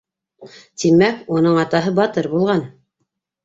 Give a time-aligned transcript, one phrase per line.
[0.83, 2.69] Тимәк, уның атаһы батыр булған!